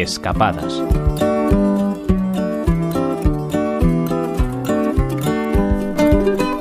Escapadas. 0.00 0.80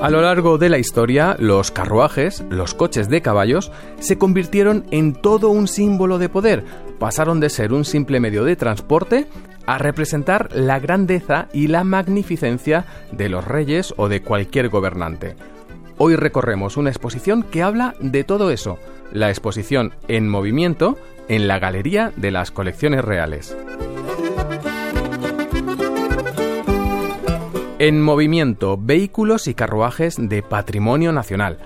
A 0.02 0.10
lo 0.10 0.22
largo 0.22 0.58
de 0.58 0.70
la 0.70 0.80
historia, 0.80 1.36
los 1.38 1.70
carruajes, 1.70 2.44
los 2.50 2.74
coches 2.74 3.10
de 3.10 3.22
caballos, 3.22 3.72
se 4.00 4.18
convirtieron 4.18 4.86
en 4.90 5.14
todo 5.14 5.50
un 5.50 5.68
símbolo 5.68 6.18
de 6.18 6.30
poder. 6.30 6.64
Pasaron 6.98 7.40
de 7.40 7.50
ser 7.50 7.74
un 7.74 7.86
simple 7.86 8.20
medio 8.20 8.44
de 8.44 8.56
transporte 8.56 9.28
a 9.68 9.78
representar 9.78 10.50
la 10.56 10.80
grandeza 10.80 11.48
y 11.54 11.68
la 11.68 11.84
magnificencia 11.84 12.86
de 13.12 13.30
los 13.30 13.46
reyes 13.46 13.94
o 13.98 14.08
de 14.08 14.24
cualquier 14.24 14.70
gobernante. 14.70 15.36
Hoy 16.00 16.16
recorremos 16.16 16.78
una 16.78 16.92
exposición 16.92 17.42
que 17.42 17.64
habla 17.64 17.96
de 18.00 18.24
todo 18.24 18.52
eso, 18.52 18.78
la 19.12 19.30
exposición 19.30 19.94
en 20.08 20.30
movimiento 20.30 20.96
en 21.28 21.48
la 21.48 21.58
Galería 21.58 22.14
de 22.16 22.30
las 22.30 22.52
Colecciones 22.52 23.04
Reales. 23.04 23.58
En 27.80 28.02
movimiento, 28.02 28.78
vehículos 28.80 29.48
y 29.48 29.56
carruajes 29.56 30.18
de 30.20 30.44
patrimonio 30.44 31.12
nacional. 31.12 31.58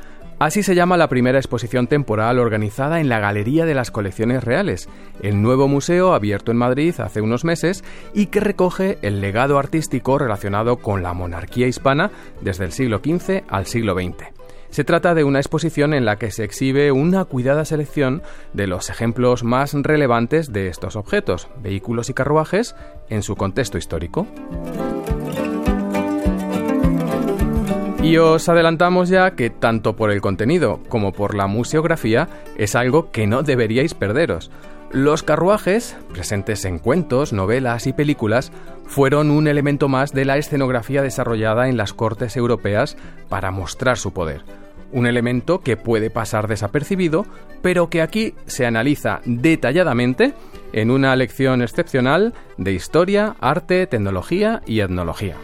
Así 0.42 0.64
se 0.64 0.74
llama 0.74 0.98
la 0.98 1.08
primera 1.08 1.38
exposición 1.38 1.86
temporal 1.86 2.40
organizada 2.40 3.00
en 3.00 3.10
la 3.10 3.20
Galería 3.20 3.68
de 3.68 3.76
las 3.76 3.92
Colecciones 3.92 4.44
Reales, 4.44 4.90
el 5.22 5.40
nuevo 5.40 5.68
museo 5.68 6.16
abierto 6.16 6.50
en 6.50 6.58
Madrid 6.58 6.96
hace 6.98 7.22
unos 7.22 7.46
meses 7.46 7.84
y 8.16 8.26
que 8.26 8.40
recoge 8.40 8.98
el 9.04 9.22
legado 9.22 9.60
artístico 9.60 10.18
relacionado 10.18 10.78
con 10.78 11.04
la 11.04 11.14
monarquía 11.14 11.68
hispana 11.68 12.10
desde 12.42 12.66
el 12.66 12.72
siglo 12.72 13.02
XV 13.06 13.44
al 13.50 13.68
siglo 13.68 13.94
XX. 13.94 14.32
Se 14.72 14.84
trata 14.84 15.14
de 15.14 15.24
una 15.24 15.38
exposición 15.38 15.94
en 15.94 16.06
la 16.06 16.16
que 16.16 16.32
se 16.32 16.44
exhibe 16.44 16.92
una 16.92 17.24
cuidada 17.26 17.64
selección 17.64 18.24
de 18.54 18.66
los 18.66 18.90
ejemplos 18.90 19.44
más 19.44 19.76
relevantes 19.76 20.52
de 20.52 20.70
estos 20.70 20.96
objetos, 20.96 21.50
vehículos 21.62 22.10
y 22.10 22.16
carruajes, 22.16 22.76
en 23.10 23.22
su 23.22 23.36
contexto 23.36 23.78
histórico. 23.78 24.26
Y 28.04 28.18
os 28.18 28.50
adelantamos 28.50 29.10
ya 29.10 29.32
que 29.32 29.52
tanto 29.52 29.96
por 29.96 30.12
el 30.12 30.22
contenido 30.22 30.80
como 30.90 31.14
por 31.14 31.36
la 31.36 31.46
museografía 31.46 32.28
es 32.58 32.76
algo 32.76 33.12
que 33.12 33.28
no 33.28 33.44
deberíais 33.44 33.94
perderos. 33.94 34.50
Los 34.92 35.22
carruajes, 35.22 35.96
presentes 36.12 36.66
en 36.66 36.80
cuentos, 36.80 37.32
novelas 37.32 37.86
y 37.86 37.94
películas, 37.94 38.52
fueron 38.88 39.30
un 39.30 39.48
elemento 39.48 39.88
más 39.88 40.12
de 40.14 40.26
la 40.26 40.38
escenografía 40.38 41.02
desarrollada 41.04 41.70
en 41.70 41.78
las 41.78 41.94
cortes 41.94 42.36
europeas 42.36 42.98
para 43.30 43.52
mostrar 43.52 43.98
su 43.98 44.12
poder. 44.12 44.44
Un 44.92 45.06
elemento 45.06 45.62
que 45.62 45.78
puede 45.78 46.10
pasar 46.10 46.48
desapercibido, 46.48 47.26
pero 47.62 47.90
que 47.90 48.02
aquí 48.02 48.34
se 48.48 48.66
analiza 48.66 49.22
detalladamente 49.26 50.34
en 50.74 50.92
una 50.92 51.16
lección 51.16 51.62
excepcional 51.62 52.34
de 52.58 52.74
historia, 52.74 53.36
arte, 53.40 53.88
tecnología 53.88 54.62
y 54.66 54.82
etnología. 54.82 55.36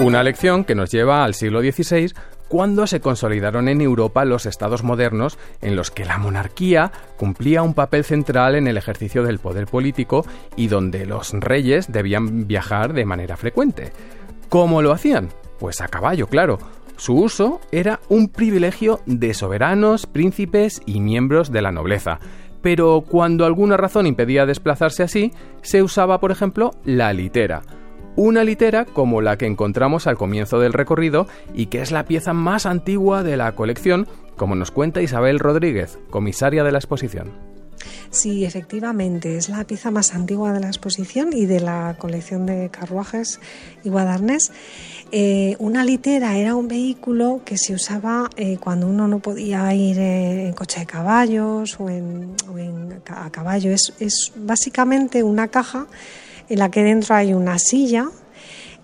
Una 0.00 0.22
lección 0.22 0.64
que 0.64 0.74
nos 0.74 0.90
lleva 0.90 1.24
al 1.24 1.34
siglo 1.34 1.60
XVI, 1.60 2.14
cuando 2.48 2.86
se 2.86 3.00
consolidaron 3.00 3.68
en 3.68 3.82
Europa 3.82 4.24
los 4.24 4.46
estados 4.46 4.82
modernos 4.82 5.38
en 5.60 5.76
los 5.76 5.90
que 5.90 6.06
la 6.06 6.16
monarquía 6.16 6.90
cumplía 7.18 7.60
un 7.60 7.74
papel 7.74 8.04
central 8.04 8.54
en 8.54 8.66
el 8.66 8.78
ejercicio 8.78 9.24
del 9.24 9.40
poder 9.40 9.66
político 9.66 10.24
y 10.56 10.68
donde 10.68 11.04
los 11.04 11.32
reyes 11.34 11.92
debían 11.92 12.46
viajar 12.46 12.94
de 12.94 13.04
manera 13.04 13.36
frecuente. 13.36 13.92
¿Cómo 14.48 14.80
lo 14.80 14.92
hacían? 14.92 15.28
Pues 15.58 15.82
a 15.82 15.88
caballo, 15.88 16.28
claro. 16.28 16.58
Su 16.96 17.16
uso 17.16 17.60
era 17.70 18.00
un 18.08 18.30
privilegio 18.30 19.00
de 19.04 19.34
soberanos, 19.34 20.06
príncipes 20.06 20.80
y 20.86 21.00
miembros 21.00 21.52
de 21.52 21.60
la 21.60 21.72
nobleza. 21.72 22.20
Pero 22.62 23.04
cuando 23.06 23.44
alguna 23.44 23.76
razón 23.76 24.06
impedía 24.06 24.46
desplazarse 24.46 25.02
así, 25.02 25.30
se 25.60 25.82
usaba, 25.82 26.20
por 26.20 26.30
ejemplo, 26.30 26.70
la 26.84 27.12
litera 27.12 27.60
una 28.20 28.44
litera 28.44 28.84
como 28.84 29.22
la 29.22 29.38
que 29.38 29.46
encontramos 29.46 30.06
al 30.06 30.18
comienzo 30.18 30.60
del 30.60 30.74
recorrido 30.74 31.26
y 31.54 31.66
que 31.66 31.80
es 31.80 31.90
la 31.90 32.04
pieza 32.04 32.34
más 32.34 32.66
antigua 32.66 33.22
de 33.22 33.38
la 33.38 33.52
colección, 33.52 34.06
como 34.36 34.54
nos 34.56 34.70
cuenta 34.70 35.00
Isabel 35.00 35.38
Rodríguez, 35.38 35.98
comisaria 36.10 36.62
de 36.62 36.70
la 36.70 36.78
exposición. 36.78 37.30
Sí, 38.10 38.44
efectivamente, 38.44 39.38
es 39.38 39.48
la 39.48 39.64
pieza 39.64 39.90
más 39.90 40.14
antigua 40.14 40.52
de 40.52 40.60
la 40.60 40.66
exposición 40.66 41.32
y 41.32 41.46
de 41.46 41.60
la 41.60 41.96
colección 41.98 42.44
de 42.44 42.68
carruajes 42.68 43.40
y 43.84 43.88
guadarnes. 43.88 44.52
Eh, 45.12 45.56
una 45.58 45.82
litera 45.82 46.36
era 46.36 46.54
un 46.54 46.68
vehículo 46.68 47.40
que 47.42 47.56
se 47.56 47.72
usaba 47.72 48.28
eh, 48.36 48.58
cuando 48.60 48.86
uno 48.86 49.08
no 49.08 49.20
podía 49.20 49.72
ir 49.72 49.98
eh, 49.98 50.48
en 50.48 50.52
coche 50.52 50.80
de 50.80 50.86
caballos 50.86 51.80
o, 51.80 51.88
en, 51.88 52.34
a 53.08 53.30
caballo. 53.30 53.70
es 53.70 54.32
básicamente 54.36 55.22
una 55.22 55.48
caja 55.48 55.86
en 56.50 56.58
la 56.58 56.70
que 56.70 56.82
dentro 56.82 57.14
hay 57.14 57.32
una 57.32 57.58
silla 57.58 58.10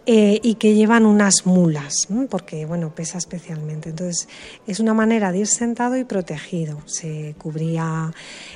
eh, 0.09 0.39
y 0.41 0.55
que 0.55 0.73
llevan 0.75 1.05
unas 1.05 1.47
mulas, 1.47 2.07
porque 2.31 2.65
bueno, 2.65 2.95
pesa 2.95 3.19
especialmente. 3.19 3.89
Entonces, 3.89 4.29
es 4.65 4.79
una 4.79 4.95
manera 4.95 5.33
de 5.33 5.39
ir 5.39 5.49
sentado 5.49 5.97
y 5.97 6.05
protegido. 6.05 6.79
Se 6.87 7.35
cubría 7.37 8.13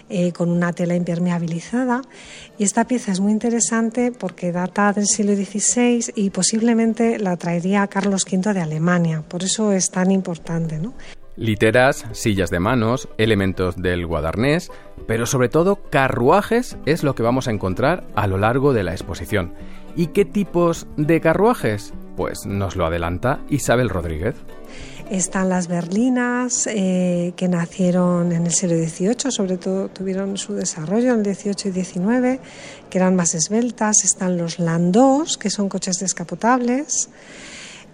eh, 0.09 0.31
con 0.31 0.49
una 0.49 0.73
tela 0.73 0.95
impermeabilizada 0.95 2.03
y 2.57 2.63
esta 2.63 2.85
pieza 2.87 3.11
es 3.11 3.19
muy 3.19 3.33
interesante 3.33 4.13
porque 4.13 4.53
data 4.53 4.93
del 4.93 5.07
siglo 5.07 5.35
XVI 5.35 6.13
y 6.15 6.31
posiblemente 6.31 7.19
la 7.19 7.37
traería 7.37 7.85
Carlos 7.89 8.25
V 8.31 8.55
de 8.55 8.61
Alemania. 8.61 9.25
Por 9.27 9.43
eso 9.43 9.73
es 9.73 9.91
tan 9.91 10.13
importante, 10.13 10.79
¿no? 10.79 10.95
Literas, 11.41 12.05
sillas 12.13 12.51
de 12.51 12.61
manos, 12.61 13.09
elementos 13.17 13.75
del 13.77 14.07
guadarnés, 14.07 14.71
pero 15.11 15.27
sobre 15.27 15.49
todo 15.49 15.83
carruajes 15.91 16.77
es 16.87 17.03
lo 17.03 17.17
que 17.17 17.25
vamos 17.25 17.49
a 17.49 17.51
encontrar 17.51 18.05
a 18.15 18.29
lo 18.29 18.39
largo 18.39 18.73
de 18.73 18.85
la 18.85 18.93
exposición. 18.93 19.55
¿Y 19.97 20.07
qué 20.07 20.25
tipos 20.25 20.87
de 20.97 21.21
carruajes? 21.21 21.93
Pues 22.17 22.47
nos 22.47 22.77
lo 22.77 22.87
adelanta 22.87 23.41
Isabel 23.49 23.89
Rodríguez. 23.89 24.37
Están 25.11 25.49
las 25.49 25.67
berlinas, 25.67 26.69
eh, 26.69 27.33
que 27.35 27.49
nacieron 27.49 28.31
en 28.31 28.47
el 28.47 28.53
siglo 28.53 28.77
XVIII, 28.77 29.33
sobre 29.33 29.57
todo 29.57 29.89
tuvieron 29.89 30.39
su 30.39 30.55
desarrollo 30.55 31.13
en 31.15 31.27
el 31.27 31.35
XVIII 31.35 31.73
y 31.73 31.85
XIX, 31.85 32.41
que 32.89 32.99
eran 32.99 33.17
más 33.17 33.35
esbeltas. 33.35 34.05
Están 34.05 34.39
los 34.39 34.61
landós, 34.61 35.39
que 35.39 35.51
son 35.51 35.69
coches 35.69 35.97
descapotables. 35.99 37.09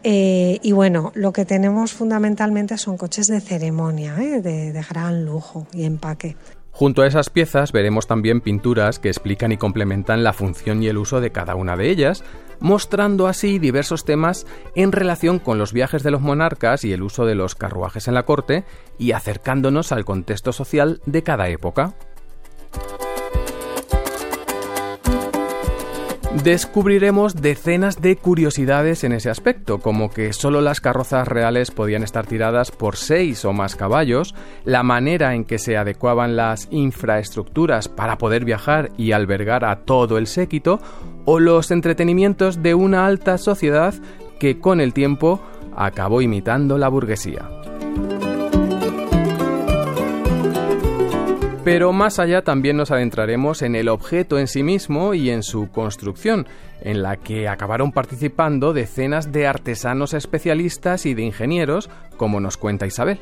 Eh, 0.02 0.58
y 0.62 0.72
bueno, 0.72 1.12
lo 1.14 1.32
que 1.32 1.46
tenemos 1.46 1.94
fundamentalmente 1.94 2.76
son 2.76 2.98
coches 2.98 3.24
de 3.24 3.40
ceremonia, 3.40 4.16
¿eh? 4.20 4.42
de, 4.42 4.72
de 4.72 4.82
gran 4.82 5.24
lujo 5.24 5.66
y 5.72 5.84
empaque. 5.84 6.36
Junto 6.76 7.00
a 7.00 7.06
esas 7.06 7.30
piezas 7.30 7.72
veremos 7.72 8.06
también 8.06 8.42
pinturas 8.42 8.98
que 8.98 9.08
explican 9.08 9.50
y 9.50 9.56
complementan 9.56 10.22
la 10.22 10.34
función 10.34 10.82
y 10.82 10.88
el 10.88 10.98
uso 10.98 11.22
de 11.22 11.32
cada 11.32 11.54
una 11.54 11.74
de 11.74 11.88
ellas, 11.88 12.22
mostrando 12.60 13.28
así 13.28 13.58
diversos 13.58 14.04
temas 14.04 14.46
en 14.74 14.92
relación 14.92 15.38
con 15.38 15.56
los 15.56 15.72
viajes 15.72 16.02
de 16.02 16.10
los 16.10 16.20
monarcas 16.20 16.84
y 16.84 16.92
el 16.92 17.02
uso 17.02 17.24
de 17.24 17.34
los 17.34 17.54
carruajes 17.54 18.08
en 18.08 18.14
la 18.14 18.24
corte, 18.24 18.66
y 18.98 19.12
acercándonos 19.12 19.90
al 19.90 20.04
contexto 20.04 20.52
social 20.52 21.00
de 21.06 21.22
cada 21.22 21.48
época. 21.48 21.94
Descubriremos 26.44 27.34
decenas 27.34 28.00
de 28.00 28.16
curiosidades 28.16 29.04
en 29.04 29.12
ese 29.12 29.30
aspecto, 29.30 29.78
como 29.78 30.10
que 30.10 30.32
solo 30.32 30.60
las 30.60 30.80
carrozas 30.80 31.26
reales 31.26 31.70
podían 31.70 32.02
estar 32.02 32.26
tiradas 32.26 32.70
por 32.70 32.96
seis 32.96 33.44
o 33.44 33.52
más 33.52 33.74
caballos, 33.74 34.34
la 34.64 34.82
manera 34.82 35.34
en 35.34 35.44
que 35.44 35.58
se 35.58 35.76
adecuaban 35.76 36.36
las 36.36 36.68
infraestructuras 36.70 37.88
para 37.88 38.18
poder 38.18 38.44
viajar 38.44 38.90
y 38.96 39.12
albergar 39.12 39.64
a 39.64 39.80
todo 39.80 40.18
el 40.18 40.26
séquito, 40.26 40.78
o 41.24 41.40
los 41.40 41.70
entretenimientos 41.70 42.62
de 42.62 42.74
una 42.74 43.06
alta 43.06 43.38
sociedad 43.38 43.94
que 44.38 44.60
con 44.60 44.80
el 44.80 44.92
tiempo 44.92 45.40
acabó 45.74 46.20
imitando 46.20 46.78
la 46.78 46.88
burguesía. 46.88 47.55
Pero 51.66 51.92
más 51.92 52.20
allá 52.20 52.42
también 52.42 52.76
nos 52.76 52.92
adentraremos 52.92 53.60
en 53.60 53.74
el 53.74 53.88
objeto 53.88 54.38
en 54.38 54.46
sí 54.46 54.62
mismo 54.62 55.14
y 55.14 55.30
en 55.30 55.42
su 55.42 55.68
construcción, 55.68 56.46
en 56.80 57.02
la 57.02 57.16
que 57.16 57.48
acabaron 57.48 57.90
participando 57.90 58.72
decenas 58.72 59.32
de 59.32 59.48
artesanos 59.48 60.14
especialistas 60.14 61.06
y 61.06 61.14
de 61.14 61.22
ingenieros, 61.22 61.90
como 62.18 62.38
nos 62.38 62.56
cuenta 62.56 62.86
Isabel. 62.86 63.18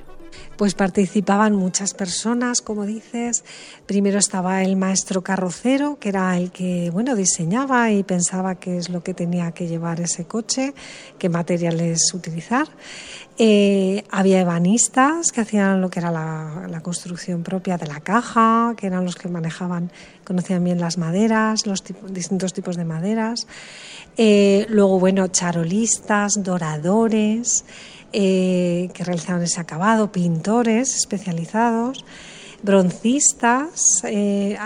Pues 0.56 0.74
participaban 0.74 1.56
muchas 1.56 1.94
personas, 1.94 2.60
como 2.60 2.86
dices. 2.86 3.44
Primero 3.86 4.18
estaba 4.18 4.62
el 4.62 4.76
maestro 4.76 5.22
carrocero, 5.22 5.98
que 5.98 6.10
era 6.10 6.36
el 6.36 6.52
que, 6.52 6.90
bueno, 6.90 7.16
diseñaba 7.16 7.90
y 7.90 8.04
pensaba 8.04 8.54
qué 8.54 8.78
es 8.78 8.88
lo 8.88 9.02
que 9.02 9.14
tenía 9.14 9.50
que 9.52 9.66
llevar 9.66 10.00
ese 10.00 10.26
coche, 10.26 10.74
qué 11.18 11.28
materiales 11.28 12.14
utilizar. 12.14 12.68
Eh, 13.36 14.04
había 14.10 14.40
ebanistas 14.40 15.32
que 15.32 15.40
hacían 15.40 15.80
lo 15.80 15.90
que 15.90 15.98
era 15.98 16.12
la, 16.12 16.80
construcción 16.82 17.42
propia 17.42 17.76
de 17.76 17.86
la 17.86 18.00
caja, 18.00 18.74
que 18.76 18.86
eran 18.86 19.04
los 19.04 19.16
que 19.16 19.28
manejaban, 19.28 19.90
conocían 20.22 20.62
bien 20.62 20.80
las 20.80 20.98
maderas, 20.98 21.66
los 21.66 21.82
distintos 22.10 22.52
tipos 22.52 22.76
de 22.76 22.84
maderas. 22.84 23.48
Eh, 24.16 24.66
luego, 24.68 25.00
bueno, 25.00 25.26
charolistas, 25.28 26.44
doradores. 26.44 27.64
Eh, 28.16 28.90
que 28.94 29.02
realizaban 29.02 29.42
ese 29.42 29.60
acabado, 29.60 30.12
pintores 30.12 30.94
especializados. 30.94 32.04
broncistas, 32.62 34.02
eh, 34.04 34.56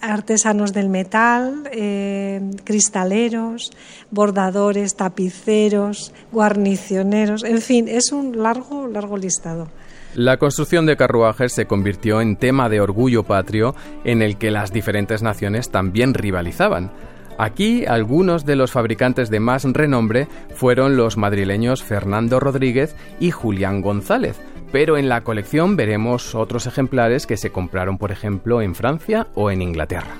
artesanos 0.00 0.72
del 0.72 0.88
metal, 0.90 1.68
eh, 1.72 2.40
cristaleros, 2.62 3.72
bordadores, 4.12 4.94
tapiceros, 4.94 6.12
guarnicioneros, 6.30 7.42
en 7.42 7.60
fin, 7.62 7.88
es 7.88 8.12
un 8.12 8.40
largo, 8.40 8.86
largo 8.86 9.16
listado. 9.16 9.68
La 10.14 10.36
construcción 10.36 10.86
de 10.86 10.96
carruajes 10.96 11.52
se 11.52 11.66
convirtió 11.66 12.20
en 12.20 12.36
tema 12.36 12.68
de 12.68 12.80
orgullo 12.80 13.24
patrio 13.24 13.74
en 14.04 14.22
el 14.22 14.36
que 14.36 14.52
las 14.52 14.70
diferentes 14.70 15.22
naciones 15.22 15.70
también 15.70 16.14
rivalizaban. 16.14 16.92
Aquí 17.38 17.84
algunos 17.86 18.44
de 18.46 18.56
los 18.56 18.72
fabricantes 18.72 19.30
de 19.30 19.40
más 19.40 19.64
renombre 19.64 20.28
fueron 20.54 20.96
los 20.96 21.16
madrileños 21.16 21.82
Fernando 21.82 22.40
Rodríguez 22.40 22.96
y 23.20 23.30
Julián 23.30 23.82
González, 23.82 24.40
pero 24.72 24.96
en 24.96 25.08
la 25.08 25.22
colección 25.22 25.76
veremos 25.76 26.34
otros 26.34 26.66
ejemplares 26.66 27.26
que 27.26 27.36
se 27.36 27.50
compraron, 27.50 27.98
por 27.98 28.12
ejemplo, 28.12 28.62
en 28.62 28.74
Francia 28.74 29.26
o 29.34 29.50
en 29.50 29.62
Inglaterra. 29.62 30.16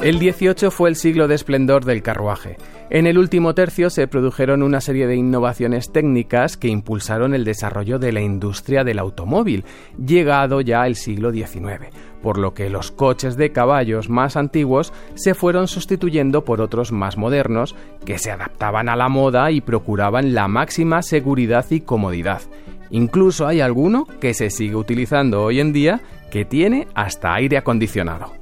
El 0.00 0.20
18 0.20 0.70
fue 0.70 0.90
el 0.90 0.94
siglo 0.94 1.26
de 1.26 1.34
esplendor 1.34 1.84
del 1.84 2.02
carruaje. 2.02 2.56
En 2.88 3.08
el 3.08 3.18
último 3.18 3.54
tercio 3.54 3.90
se 3.90 4.06
produjeron 4.06 4.62
una 4.62 4.80
serie 4.80 5.08
de 5.08 5.16
innovaciones 5.16 5.90
técnicas 5.92 6.56
que 6.56 6.68
impulsaron 6.68 7.34
el 7.34 7.44
desarrollo 7.44 7.98
de 7.98 8.12
la 8.12 8.20
industria 8.20 8.84
del 8.84 9.00
automóvil, 9.00 9.64
llegado 9.98 10.60
ya 10.60 10.86
el 10.86 10.94
siglo 10.94 11.32
XIX, 11.32 11.88
por 12.22 12.38
lo 12.38 12.54
que 12.54 12.70
los 12.70 12.92
coches 12.92 13.36
de 13.36 13.50
caballos 13.50 14.08
más 14.08 14.36
antiguos 14.36 14.92
se 15.14 15.34
fueron 15.34 15.66
sustituyendo 15.66 16.44
por 16.44 16.60
otros 16.60 16.92
más 16.92 17.16
modernos 17.16 17.74
que 18.04 18.18
se 18.18 18.30
adaptaban 18.30 18.88
a 18.88 18.94
la 18.94 19.08
moda 19.08 19.50
y 19.50 19.60
procuraban 19.60 20.32
la 20.32 20.46
máxima 20.46 21.02
seguridad 21.02 21.66
y 21.70 21.80
comodidad. 21.80 22.42
Incluso 22.90 23.48
hay 23.48 23.60
alguno 23.60 24.06
que 24.20 24.32
se 24.32 24.50
sigue 24.50 24.76
utilizando 24.76 25.42
hoy 25.42 25.58
en 25.58 25.72
día 25.72 26.00
que 26.30 26.44
tiene 26.44 26.86
hasta 26.94 27.34
aire 27.34 27.58
acondicionado. 27.58 28.38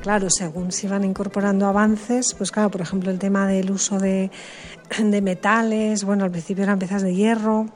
Claro, 0.00 0.28
según 0.30 0.72
se 0.72 0.86
iban 0.86 1.04
incorporando 1.04 1.66
avances, 1.66 2.34
pues 2.34 2.50
claro, 2.50 2.70
por 2.70 2.80
ejemplo, 2.80 3.10
el 3.10 3.18
tema 3.18 3.46
del 3.46 3.70
uso 3.70 3.98
de, 3.98 4.30
metales, 5.22 6.04
bueno, 6.04 6.24
al 6.24 6.30
principio 6.30 6.64
eran 6.64 6.78
piezas 6.78 7.02
de 7.02 7.14
hierro, 7.14 7.66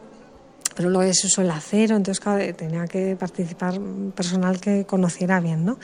pero 0.77 0.91
luego 0.91 1.13
se 1.13 1.27
usó 1.27 1.43
el 1.43 1.51
acero, 1.51 1.97
entonces 1.97 2.21
claro, 2.21 2.55
tenía 2.55 2.87
que 2.87 3.17
participar 3.17 3.81
personal 4.15 4.61
que 4.61 4.85
conociera 4.87 5.41
bien, 5.41 5.65
¿no? 5.65 5.79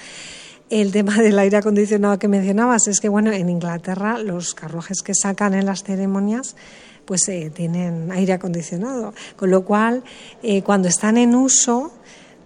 El 0.69 0.91
tema 0.91 1.17
del 1.19 1.39
aire 1.39 1.59
acondicionado 1.59 2.19
que 2.19 2.27
mencionabas 2.27 2.89
es 2.89 2.99
que, 2.99 3.09
bueno, 3.09 3.31
en 3.31 3.49
Inglaterra 3.49 4.19
los 4.19 4.55
carruajes 4.55 5.03
que 5.03 5.13
sacan 5.15 5.55
en 5.55 5.65
las 5.65 5.85
ceremonias 5.85 6.57
pues 7.07 7.29
eh, 7.29 7.51
tienen 7.55 8.11
aire 8.11 8.35
acondicionado, 8.35 9.15
con 9.37 9.51
lo 9.51 9.65
cual 9.65 10.03
eh, 10.43 10.63
cuando 10.63 10.89
están 10.89 11.17
en 11.17 11.35
uso 11.35 11.93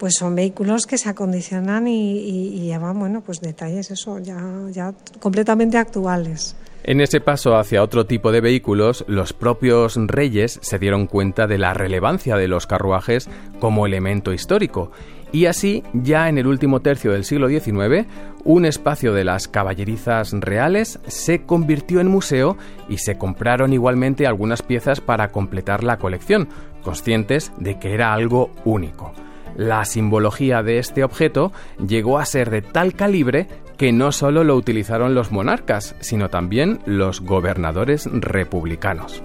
pues 0.01 0.15
son 0.15 0.35
vehículos 0.35 0.87
que 0.87 0.97
se 0.97 1.11
acondicionan 1.11 1.87
y, 1.87 2.59
llevan, 2.63 2.99
bueno, 2.99 3.21
pues 3.21 3.43
detalles, 3.43 3.91
eso, 3.91 4.19
ya, 4.19 4.41
ya 4.71 4.95
completamente 5.21 5.77
actuales. 5.77 6.57
En 6.85 7.03
ese 7.03 7.21
paso 7.21 7.55
hacia 7.55 7.83
otro 7.83 8.07
tipo 8.07 8.33
de 8.33 8.41
vehículos, 8.41 9.05
los 9.09 9.35
propios 9.35 9.97
reyes 9.99 10.59
se 10.63 10.79
dieron 10.79 11.07
cuenta 11.07 11.47
de 11.47 11.59
la 11.59 11.75
relevancia 11.75 12.37
de 12.37 12.49
los 12.49 12.67
carruajes 12.67 13.29
como 13.61 13.85
elemento 13.85 14.33
histórico, 14.33 14.91
y 15.33 15.45
así, 15.45 15.85
ya 15.93 16.31
en 16.31 16.39
el 16.39 16.47
último 16.47 16.81
tercio 16.81 17.13
del 17.13 17.25
siglo 17.27 17.49
XIX, 17.51 18.07
un 18.43 18.65
espacio 18.65 19.13
de 19.13 19.25
las 19.25 19.49
caballerizas 19.49 20.33
reales 20.33 20.99
se 21.09 21.43
convirtió 21.43 22.01
en 22.01 22.09
museo 22.09 22.57
y 22.89 22.97
se 22.99 23.19
compraron 23.19 23.75
igualmente 23.75 24.27
algunas 24.27 24.63
piezas 24.63 25.03
para 25.03 25.29
completar 25.29 25.85
la 25.85 25.99
colección, 25.99 26.49
conscientes 26.83 27.53
de 27.59 27.79
que 27.79 27.93
era 27.93 28.15
algo 28.15 28.51
único. 28.65 29.13
La 29.57 29.85
simbología 29.85 30.63
de 30.63 30.79
este 30.79 31.05
objeto 31.05 31.53
llegó 31.87 32.19
a 32.19 32.25
ser 32.25 32.51
de 32.51 32.63
tal 32.63 32.95
calibre 32.95 33.49
que 33.77 33.93
no 33.93 34.13
solo 34.13 34.45
lo 34.45 34.57
utilizaron 34.57 35.15
los 35.15 35.33
monarcas, 35.33 35.97
sino 36.01 36.29
también 36.29 36.81
los 36.85 37.21
gobernadores 37.23 38.07
republicanos. 38.13 39.23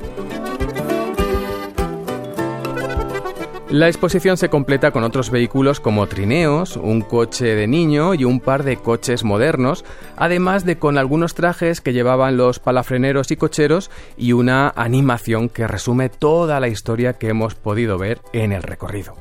La 3.69 3.88
exposición 3.88 4.38
se 4.38 4.48
completa 4.48 4.92
con 4.92 5.04
otros 5.04 5.31
vehículos 5.31 5.81
como 5.81 6.07
trineos, 6.07 6.78
un 6.78 7.01
coche 7.01 7.56
de 7.56 7.68
niño 7.68 8.13
y 8.13 8.24
un 8.24 8.39
par 8.39 8.63
de 8.63 8.78
coches 8.78 9.25
modernos, 9.25 9.83
además 10.16 10.63
de 10.63 10.78
con 10.78 10.98
algunos 10.98 11.36
trajes 11.36 11.81
que 11.81 11.92
llevaban 11.92 12.38
los 12.38 12.60
palafreneros 12.60 13.31
y 13.31 13.36
cocheros 13.36 13.92
y 14.16 14.31
una 14.31 14.71
animación 14.78 15.50
que 15.50 15.68
resume 15.68 16.07
toda 16.07 16.62
la 16.62 16.69
historia 16.69 17.13
que 17.13 17.28
hemos 17.28 17.56
podido 17.56 17.98
ver 17.98 18.21
en 18.31 18.54
el 18.54 18.63
recorrido. 18.63 19.16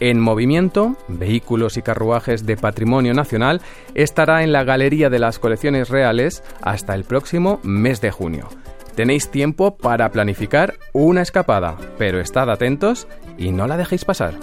En 0.00 0.18
movimiento, 0.18 0.96
vehículos 1.08 1.76
y 1.76 1.82
carruajes 1.82 2.46
de 2.46 2.56
patrimonio 2.56 3.12
nacional, 3.12 3.60
estará 3.94 4.42
en 4.42 4.50
la 4.50 4.64
Galería 4.64 5.10
de 5.10 5.18
las 5.18 5.38
Colecciones 5.38 5.90
Reales 5.90 6.42
hasta 6.62 6.94
el 6.94 7.04
próximo 7.04 7.60
mes 7.62 8.00
de 8.00 8.10
junio. 8.10 8.48
Tenéis 8.94 9.30
tiempo 9.30 9.76
para 9.76 10.10
planificar 10.10 10.74
una 10.94 11.20
escapada, 11.20 11.76
pero 11.98 12.18
estad 12.18 12.50
atentos 12.50 13.08
y 13.36 13.52
no 13.52 13.66
la 13.66 13.76
dejéis 13.76 14.06
pasar. 14.06 14.34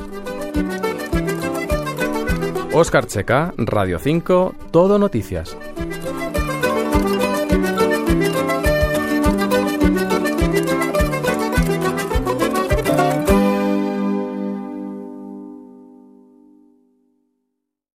Oscar 2.71 3.07
Checa, 3.07 3.53
Radio 3.57 3.97
5, 3.97 4.53
Todo 4.69 4.99
Noticias. 4.99 5.57